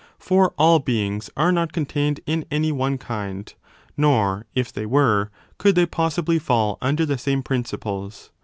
[0.17, 3.53] For all beings are not con tained in any one kind,
[3.95, 8.31] nor, if they were, could they possibly fall under the same principles.